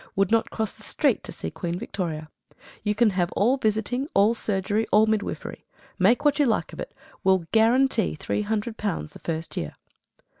[0.15, 2.31] Would not cross the street to see Queen Victoria.
[2.81, 5.63] You can have all visiting, all surgery, all midwifery.
[5.99, 6.95] Make what you like of it.
[7.23, 9.75] Will guarantee three hundred pounds the first year."